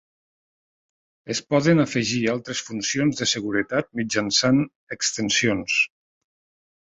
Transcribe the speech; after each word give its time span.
Es 1.33 1.41
poden 1.53 1.81
afegir 1.83 2.21
altres 2.31 2.63
funcions 2.69 3.21
de 3.23 3.27
seguretat 3.33 3.91
mitjançant 3.99 4.63
extensions. 4.97 5.77